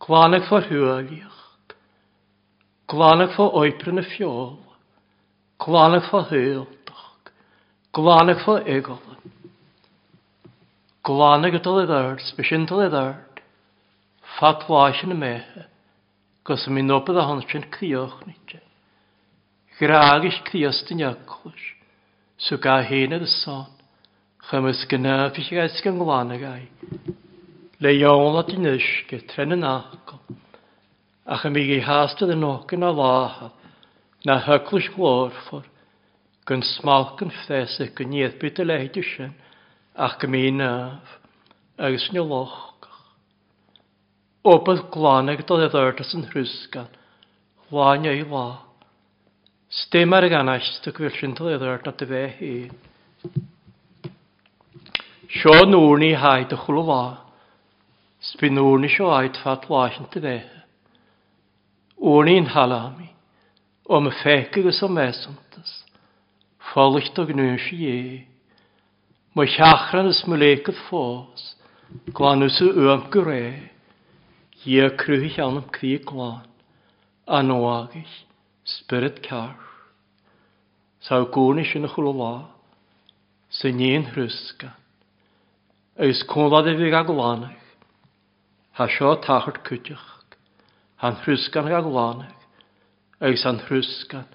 [0.00, 1.42] Glanag for hwyliach.
[2.88, 4.56] Glanag for oibrin y ffiol.
[5.60, 7.34] Glanag ffa hyldach.
[7.92, 9.34] Glanag ffa egolan.
[11.04, 13.44] Glanag y dod edrych, sbysyn dod edrych.
[14.38, 15.69] Fatwash yn y mehe.
[16.44, 18.56] Gos mi nopad a hon sy'n cioch nid.
[19.80, 21.66] Graagis criastyn iaclwys.
[22.40, 23.68] Sw ga hyn ar y son.
[24.48, 26.00] Chymys gynnaf i gais gan
[26.32, 26.64] ag ai.
[27.80, 30.20] Le iawn a dyn ysgu, tren yn agol.
[31.24, 33.50] A chym i gei hast ydyn ogyn a laha.
[34.24, 35.68] Na hyglwys glor ffwr.
[36.48, 39.36] Gyn smalc yn ffes ac yn iedd byd y leid ysyn.
[39.94, 41.16] Ac ym un af.
[41.76, 42.69] Agos ni loch.
[44.42, 46.88] Obad glánag dal edhörtas yn hrwsgan,
[47.68, 48.64] láin ei lá.
[49.68, 52.54] Stemar gan aistag vil sin dal edhört dy fe hi.
[55.28, 57.02] Sio nŵr ni haid y chwlw la.
[58.30, 60.38] Sbi nŵr ni sio aid fat láin dy fe.
[62.00, 63.10] Wr ni'n halami,
[63.92, 64.72] o'm ffegig e.
[64.72, 65.74] ys o mesantas.
[66.70, 68.24] Ffolych dog nŵn si ie.
[69.36, 71.44] Mae siachran ys mwlegyd ffos,
[72.16, 73.52] glanwys y yw'n gyreu.
[74.66, 76.44] Ie crwych anam cri glan,
[77.26, 78.12] an óágis,
[78.64, 79.56] spirit car.
[81.00, 82.34] Sa'w gúni yn y chula lá,
[83.48, 84.74] sa níon hrúsca.
[85.96, 87.64] Agus cúnlad a bhíag a glánach,
[88.76, 90.36] ha sio tachart cúteach,
[91.00, 92.44] han hrysgan a glánach,
[93.20, 94.28] agus an hrysgan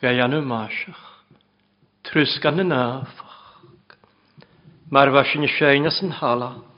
[0.00, 1.04] ga anú masach,
[2.08, 3.36] trysgan yn náfach.
[4.88, 6.77] Mae'r bha y séinas an halach,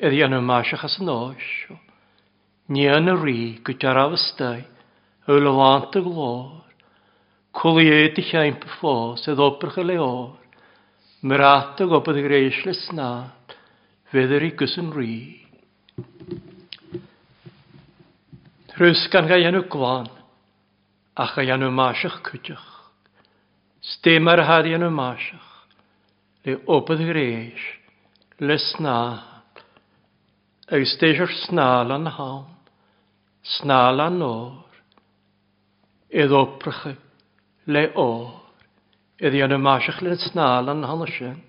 [0.00, 0.40] Ydy yna
[0.88, 1.48] as yn oes.
[2.72, 4.62] Ni yn y rhi gyda'r afystau,
[5.28, 6.62] y lawant y glor.
[7.52, 10.38] Cwli eid i chaim pa ffos, edd obrach y leor.
[11.20, 13.56] Myr at o bydd y greis le snad,
[14.08, 15.18] fedder i gys yn rhi.
[18.80, 20.08] Rhys gan gai yn y gwan,
[21.12, 21.72] a chai yn y
[22.30, 22.68] cydych.
[23.84, 24.92] Stem ar hadi yn y
[26.46, 27.66] le obydd y greis,
[28.40, 29.39] le snad.
[30.70, 32.46] agus déisir snálan há,
[33.42, 34.62] snálan nóir,
[36.14, 36.94] iad ópracha
[37.66, 38.38] le ó,
[39.18, 41.42] iad dhéanana máiseach le snálan hána sin,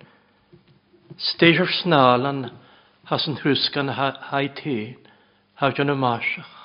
[1.21, 2.49] Stéisir snálan
[3.05, 4.97] has an thrúscan haidtéin
[5.53, 6.55] ha deanna máiseach.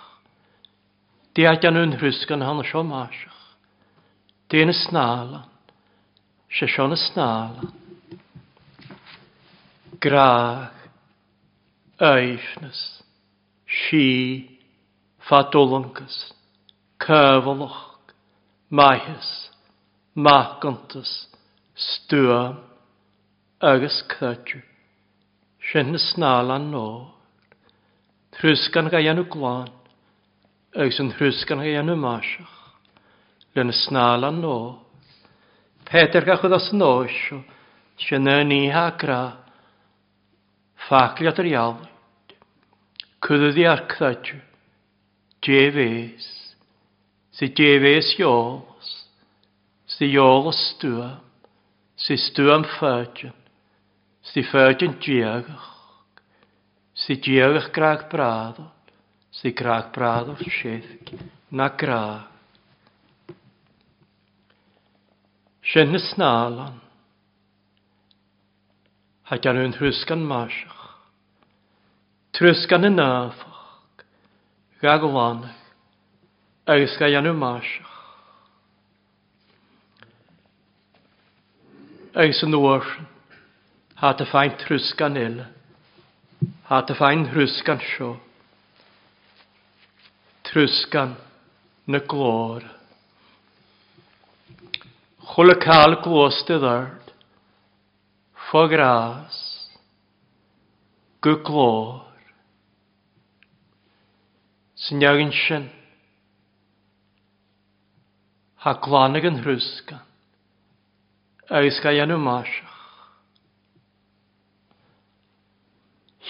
[1.34, 3.36] Dí deanún thrúscan hána seo máiseach,
[10.00, 10.85] Graag
[12.00, 13.02] eifnus,
[13.66, 14.60] si,
[15.28, 16.32] fadolungus,
[17.00, 17.98] cyfoloch,
[18.70, 19.50] maihys,
[20.14, 21.26] macontus,
[21.74, 22.58] stwam,
[23.60, 24.60] agus cydw.
[25.66, 27.08] Sy'n snal a'n nôr.
[28.36, 29.72] Thrwsgan gai enw glan,
[30.76, 32.52] agus yn thrwsgan gai enw masiach.
[33.56, 34.76] Lyn snal a'n nôr.
[35.88, 37.10] Peter gachod as nôr,
[37.98, 39.45] sy'n yn ni ha graf.
[40.86, 41.86] Fakliat yr iawn.
[43.26, 44.38] ar arcthatio.
[45.42, 46.26] Jefes.
[47.32, 48.90] Si jefes ios.
[49.86, 51.18] Si ios stwam.
[51.96, 53.34] Si stwam ffyrtion.
[54.22, 55.66] Si ffyrtion diagach.
[56.94, 58.70] Si diagach graag brado.
[59.32, 61.18] Si graag braddol siethg.
[61.50, 62.30] Na graag.
[65.66, 66.85] Sian ysnalan.
[69.26, 70.82] hagarun huskan marshach.
[72.32, 74.04] Truskan i nöfach,
[74.80, 75.50] gagovanach,
[76.66, 77.96] älskar jag nu marshach.
[82.14, 83.06] Älskar norsen,
[83.94, 85.44] hata fain truskan ill,
[86.62, 88.16] hata fain ruskan sjå.
[90.42, 91.14] Truskan,
[91.84, 92.62] nu glor.
[95.18, 97.05] Cholle kall glåste där
[98.46, 99.36] foie gras,
[101.24, 102.04] gyglor,
[104.78, 105.02] sy'n
[105.34, 105.66] sin,
[108.62, 110.04] ha glanag yn hrwsgan,
[111.50, 112.74] agus ga ianw masach.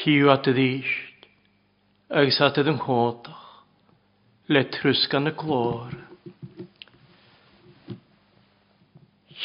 [0.00, 1.28] Hiw at y ddysg,
[2.08, 3.44] agus at yng nghotach,
[5.36, 6.05] glor.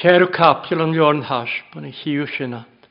[0.01, 2.87] Kärukapjelon jorn haspani hiushinat.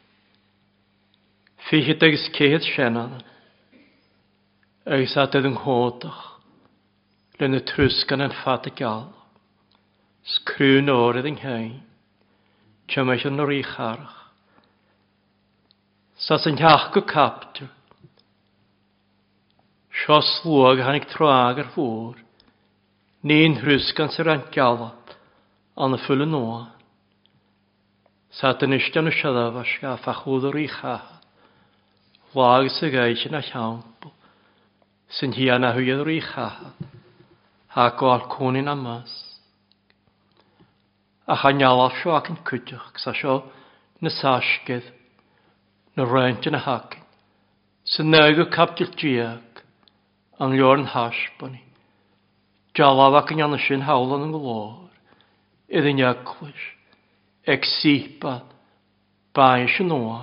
[1.66, 3.16] Fichit egs keit shenan.
[4.86, 6.38] Egs at edun hodach.
[7.40, 9.10] Lenne truskan en fattig al.
[10.22, 11.82] Skrun året en hein.
[12.86, 14.30] Tjömmechen nor icharach.
[16.16, 17.66] Sas en jachku kaptu.
[19.90, 22.14] Sjås våg han ik tragar vår.
[23.20, 25.16] Nin hruskan ser an galat.
[25.74, 26.66] Anna fulle nåa.
[28.30, 30.98] Satan ystion y siadaf a sga ffachwyd o'r i'ch ha.
[32.30, 33.82] Wag sy'n gael yn a llawn.
[35.10, 36.46] Sy'n hi anna hwy o'r i'ch ha.
[37.74, 39.10] Ha gwael cwnin amas.
[41.26, 43.40] A chanalaf sio ac yn cwydioch, sa sio
[43.98, 44.86] na sasgydd,
[45.98, 47.06] na rhaint yn y hacyn.
[47.82, 49.64] Sy'n neg o capdil diag,
[50.38, 51.64] am lior yn hasbani.
[52.78, 54.92] Jalaf ac yn anna sy'n hawl yn y glor,
[55.66, 56.68] iddyn iagwys
[57.50, 58.42] ag sípa
[59.34, 60.20] báis an nóa.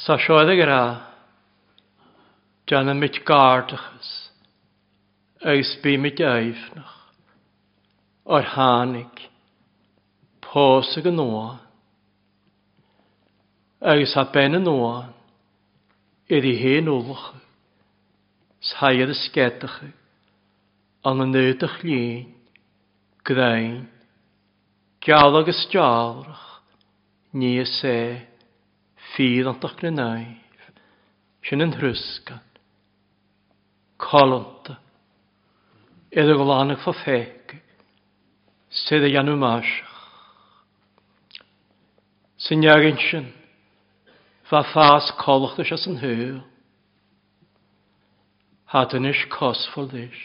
[0.00, 0.84] Sa seoid gra rá,
[2.66, 4.30] Dana mit gáardachas,
[5.44, 6.96] eis bi mit éifnach,
[8.24, 9.28] ar hánig,
[10.40, 11.60] pósa go nóa,
[13.80, 15.12] agus ha ben an nóa,
[16.32, 17.36] iddi hén úlacha,
[18.60, 19.92] shaiad a sketacha,
[21.04, 22.32] an a nödach lín,
[23.28, 23.84] gdain,
[25.04, 26.62] Geall agus deálrach
[27.36, 27.96] ni y se,
[29.12, 30.68] ffydd antach na naif
[31.44, 32.40] sin an thrúscan.
[34.00, 34.78] Colanta
[36.08, 37.58] idir go lánach fá féice
[38.72, 39.90] sydd a dheanú máiseach.
[42.40, 43.26] Sin neagann sy'n,
[44.48, 46.40] fa fás colachta se san hú.
[48.72, 50.24] Hat yn ish cosfol ish.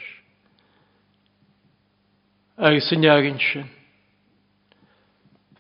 [2.55, 3.67] Agus yn iawn sy'n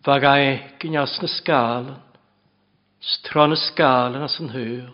[0.03, 1.99] Fagai gynas na sgalen,
[3.03, 4.93] stron y sgalen as yn hwyl,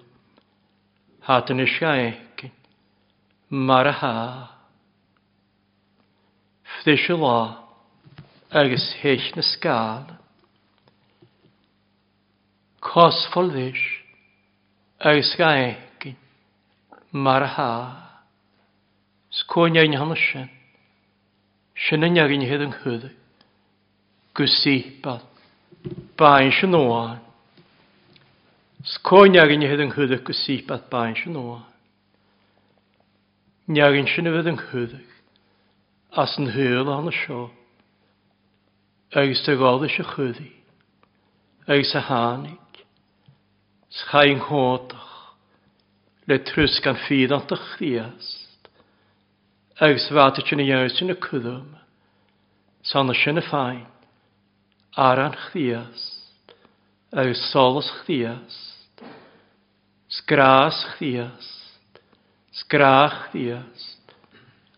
[1.28, 2.54] had yn eisiau egin,
[3.50, 4.14] mar a ha.
[6.80, 7.38] Fdys y lo,
[8.50, 10.18] agos heich na sgalen,
[12.82, 13.84] cosfol ddys,
[15.06, 16.18] agos gai egin,
[17.14, 17.74] mar a ha.
[19.44, 20.50] Sgwyn ein hannes sy'n,
[21.86, 23.22] sy'n yn agin hyd yng Nghyddig
[24.36, 25.24] gusíbal.
[26.18, 27.22] Bain sin nóáin.
[28.86, 31.66] Scóneagan head hyd chuúdaach go sípat bain sy'n nóáin.
[33.66, 35.16] Neagann sy'n bheith an chuúdaach
[36.16, 37.50] as an thuúil anna seo.
[39.12, 40.52] Agus tá gáda se chudaí,
[41.68, 42.60] agus a hánig,
[43.90, 45.36] schain hótach,
[46.28, 48.70] le trws gan fíad an a chríast,
[49.80, 51.76] agus bhhaata sinna dheir sinna cudum,
[52.84, 53.95] sy'n y fáin
[54.96, 56.54] aran chdiast,
[57.12, 59.04] yw solos chdiast,
[60.08, 62.00] sgras chdiast,
[62.56, 64.16] sgrach chdiast,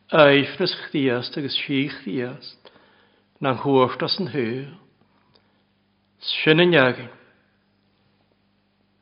[0.10, 2.72] eifnes chdiast agus si chdiast,
[3.46, 4.64] na'n hwrtas yn hyw,
[6.32, 7.12] sy'n yn iagin,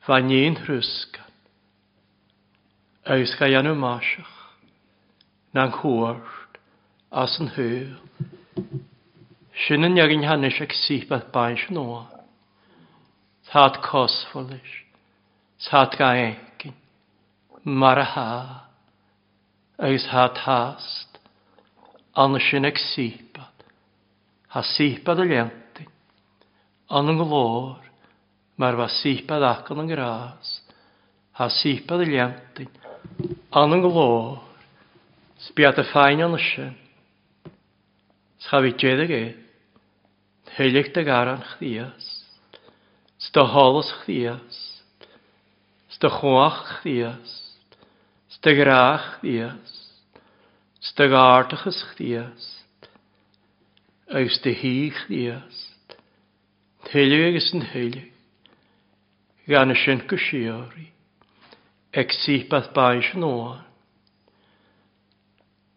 [0.03, 1.31] fa ni'n hrysgan,
[3.15, 4.35] eus anw masach,
[5.55, 6.59] na'n hwrt
[7.23, 8.83] as yn hyw.
[9.55, 12.03] Sin an neagin hannes ag sípa bain sin óa.
[13.51, 14.71] Thad cosfolis,
[15.69, 16.73] thad ga egin,
[17.63, 18.65] mar a ha,
[19.79, 21.19] Eis thad hast,
[22.15, 23.47] anna sin ag sípa.
[24.47, 25.85] Ha sípa a lenti,
[26.89, 27.17] an an
[28.57, 30.61] mar va sípa acan an gras.
[31.33, 32.67] Ha sípa a lenti,
[33.53, 34.39] an an
[35.39, 36.75] spiat a fain anna sin.
[38.39, 39.44] Schafi djedig eith
[40.55, 42.05] hylich dy garan chdias,
[43.19, 44.59] sta holos chdias,
[45.91, 47.33] sta chwach chdias,
[48.31, 49.73] sta grach chdias,
[50.79, 52.45] sta gartachas chdias,
[54.07, 55.59] agus dy hi chdias,
[56.93, 58.13] hylich agus yn hylich,
[59.51, 60.87] gan y sy'n gysiori,
[61.91, 63.59] ag sipath baes yn oan.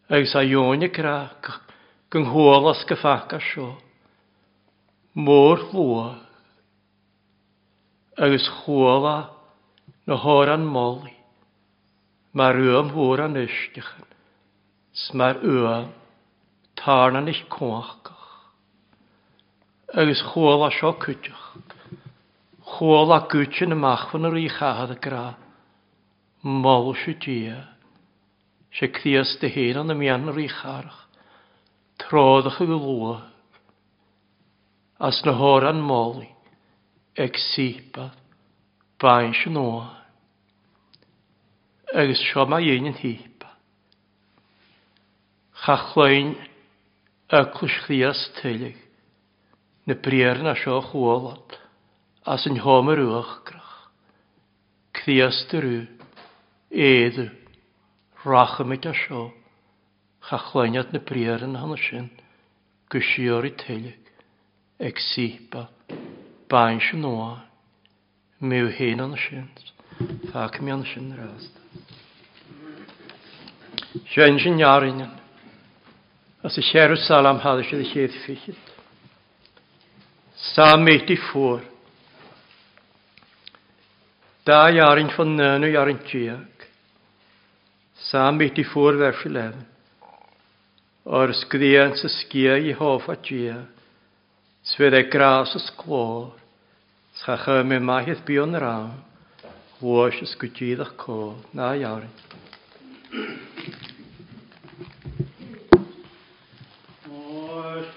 [0.09, 1.51] Agus a ion y grach,
[2.15, 3.75] gyngholas gyffach a sio,
[5.15, 6.19] môr chua
[8.19, 9.31] agus chwala
[10.07, 11.15] na hór an móli
[12.35, 14.09] mar uam hór an ysdichan
[14.93, 15.93] smar uam
[16.77, 18.27] tarna eich cwachgach.
[19.95, 21.47] Agus chwala sio cwtach
[22.75, 25.25] chwala gwtio na machfan yr i chahad y gra
[26.43, 27.63] mol sio dia.
[28.75, 31.01] Sio cthias dy hyn an y mian yr i charach.
[31.99, 33.27] Troddach y glwach
[34.99, 36.35] as na hóran mólaí
[37.19, 38.11] ag sípa
[38.99, 39.95] bain se nóa.
[41.95, 43.49] Agus seo má dhéanaan hípa.
[45.63, 46.35] Chachlein
[47.31, 48.77] aclus chrías tuig
[49.87, 51.59] na priar na seo chhualat
[52.27, 53.91] as an homer uachgrach.
[54.95, 55.87] Críastarú
[56.71, 57.31] éadú
[58.25, 59.31] rachamid a seo
[60.27, 62.11] chachleiniad na priar an hanna sin
[62.91, 64.08] go siori tuig
[64.81, 65.69] ag sípa
[66.49, 67.43] bain sin nóá
[68.41, 69.49] miú héan an sin
[70.31, 71.61] fa mi an sin rásta.
[74.13, 75.11] Sén sin nearingen
[76.43, 78.57] as i séú salam hada sé chéad fichiid.
[80.55, 81.63] Sa méti fór
[84.47, 86.57] Dáhearrinn fan nönu jarrin tíag
[88.09, 89.67] Sa méti fór versi lefn.
[91.09, 93.78] o'r sgrian sa sgia i hofa tíag
[94.69, 95.71] Sfyr e gras is
[97.65, 98.39] me maith het bij
[99.81, 100.83] Wos ys gwydid
[101.57, 102.05] na jaar.
[107.09, 107.89] Oes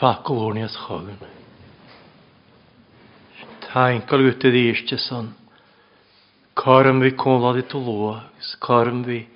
[0.00, 1.18] Fakulonias chogan.
[3.60, 5.34] Tain kolgut de ishte son.
[6.56, 9.28] Karm vi kola de tuloas, karm vi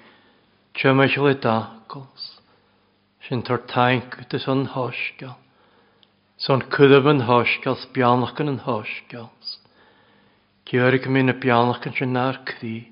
[0.74, 2.40] chemachle takos.
[3.28, 5.36] Sin tar tain de son hoskal.
[6.38, 9.28] Son kudab an hoskal, spianachan an hoskal.
[10.64, 12.88] Gyrig mi na bianachan sin nar cdi.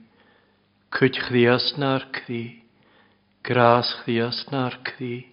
[0.90, 2.60] Cwyd chdias nar cdi.
[3.42, 5.31] Gras chdias nar cdi.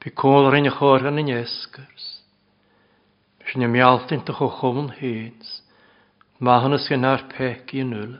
[0.00, 2.06] Bí cólar in chógan in eskers.
[3.48, 5.62] Sin im mealtint a cho chommen héins,
[6.38, 8.12] Mahanna sin ar peci yn ul,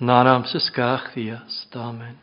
[0.00, 2.16] Nanam sy sgach ddias, amen.